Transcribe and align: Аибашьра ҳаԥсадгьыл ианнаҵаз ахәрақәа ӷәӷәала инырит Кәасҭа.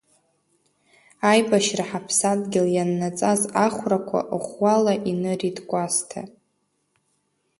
Аибашьра 1.31 1.83
ҳаԥсадгьыл 1.89 2.67
ианнаҵаз 2.73 3.41
ахәрақәа 3.65 4.19
ӷәӷәала 4.39 4.93
инырит 5.11 5.57
Кәасҭа. 5.69 6.21